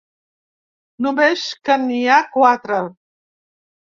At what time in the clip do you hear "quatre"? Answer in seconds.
2.37-2.79